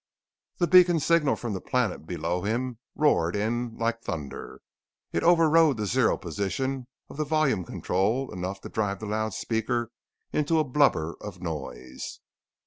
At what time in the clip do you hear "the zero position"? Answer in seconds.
5.77-6.87